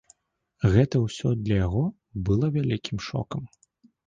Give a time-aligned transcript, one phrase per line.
[0.75, 1.83] Гэта ўсё для яго
[2.31, 3.43] было вялікім шокам.